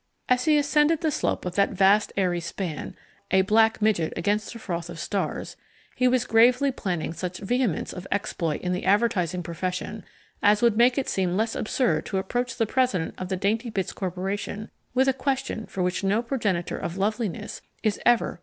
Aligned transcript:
As 0.27 0.45
he 0.45 0.57
ascended 0.57 1.01
the 1.01 1.11
slope 1.11 1.45
of 1.45 1.53
that 1.53 1.73
vast 1.73 2.11
airy 2.17 2.39
span, 2.39 2.95
a 3.29 3.43
black 3.43 3.83
midget 3.83 4.13
against 4.17 4.55
a 4.55 4.57
froth 4.57 4.89
of 4.89 4.97
stars, 4.97 5.55
he 5.95 6.07
was 6.07 6.25
gravely 6.25 6.71
planning 6.71 7.13
such 7.13 7.37
vehemence 7.37 7.93
of 7.93 8.07
exploit 8.11 8.61
in 8.61 8.73
the 8.73 8.83
advertising 8.83 9.43
profession 9.43 10.03
as 10.41 10.63
would 10.63 10.75
make 10.75 10.97
it 10.97 11.07
seem 11.07 11.37
less 11.37 11.53
absurd 11.53 12.07
to 12.07 12.17
approach 12.17 12.55
the 12.55 12.65
President 12.65 13.13
of 13.19 13.29
the 13.29 13.37
Daintybits 13.37 13.93
Corporation 13.93 14.71
with 14.95 15.07
a 15.07 15.13
question 15.13 15.67
for 15.67 15.83
which 15.83 16.03
no 16.03 16.23
progenitor 16.23 16.79
of 16.79 16.97
loveliness 16.97 17.61
is 17.83 17.99
ever 18.03 18.09
quite 18.09 18.17
prepared. 18.29 18.39